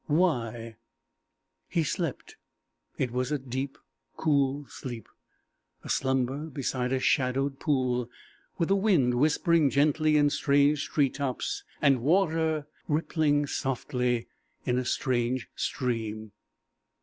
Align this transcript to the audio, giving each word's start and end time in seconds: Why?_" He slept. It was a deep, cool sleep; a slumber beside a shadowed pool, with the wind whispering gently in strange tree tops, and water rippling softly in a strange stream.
Why?_" 0.07 0.77
He 1.67 1.83
slept. 1.83 2.35
It 2.97 3.11
was 3.11 3.31
a 3.31 3.37
deep, 3.37 3.77
cool 4.17 4.65
sleep; 4.67 5.07
a 5.83 5.89
slumber 5.89 6.47
beside 6.47 6.91
a 6.91 6.99
shadowed 6.99 7.59
pool, 7.59 8.09
with 8.57 8.69
the 8.69 8.75
wind 8.75 9.13
whispering 9.13 9.69
gently 9.69 10.17
in 10.17 10.31
strange 10.31 10.87
tree 10.89 11.11
tops, 11.11 11.63
and 11.83 12.01
water 12.01 12.65
rippling 12.87 13.45
softly 13.45 14.25
in 14.65 14.79
a 14.79 14.85
strange 14.85 15.47
stream. 15.55 16.31